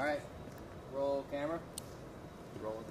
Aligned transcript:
All 0.00 0.06
right, 0.06 0.20
roll 0.94 1.26
camera. 1.30 1.58
Roll 2.62 2.82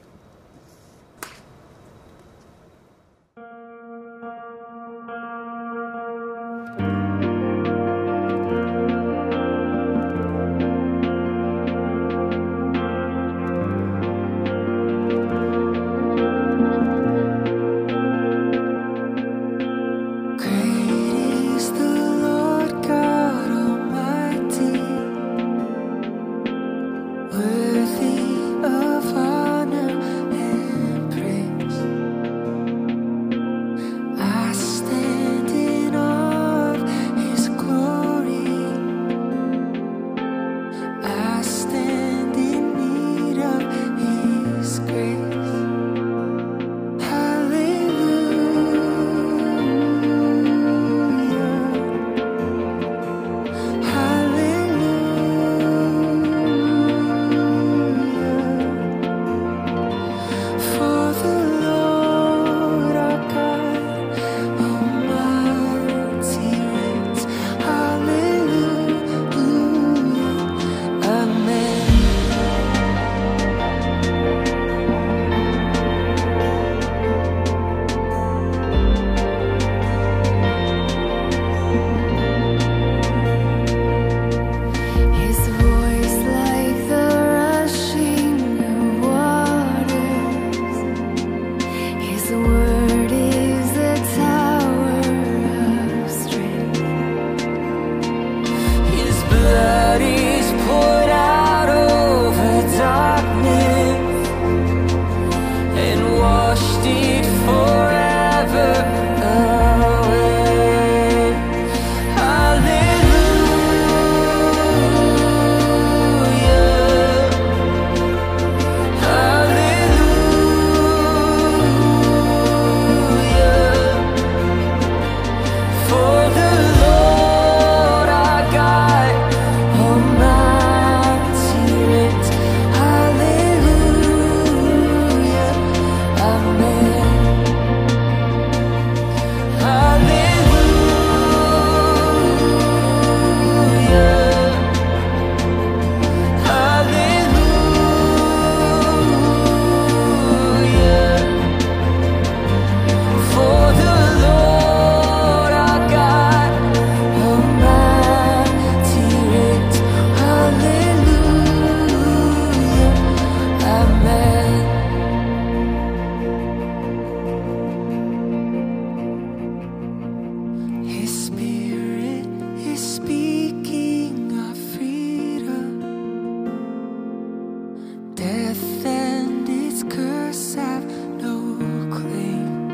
curse 179.89 180.55
have 180.55 180.85
no 180.85 181.57
claim. 181.91 182.71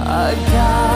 A 0.00 0.34
God. 0.52 0.93